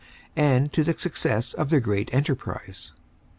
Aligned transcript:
and 0.35 0.73
to 0.73 0.83
the 0.83 0.93
success 0.97 1.53
of 1.53 1.69
their 1.69 1.79
great 1.79 2.11
enterprise. 2.11 2.91